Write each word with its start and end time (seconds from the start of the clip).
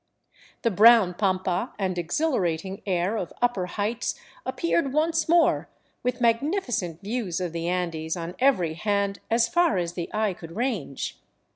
The 0.63 0.71
brown 0.71 1.13
pampa 1.13 1.73
and 1.77 1.95
exhilarating 1.95 2.81
air 2.87 3.17
of 3.17 3.31
upper 3.39 3.67
heights 3.67 4.15
appeared 4.47 4.93
once 4.93 5.29
more, 5.29 5.69
with 6.01 6.19
magnificent 6.19 7.01
views 7.03 7.39
of 7.39 7.53
the 7.53 7.67
Andes 7.67 8.17
on 8.17 8.33
every 8.39 8.73
hand 8.73 9.19
as 9.29 9.47
far 9.47 9.77
as 9.77 9.93
the 9.93 10.09
eye 10.11 10.33
could 10.33 10.55
range. 10.55 11.19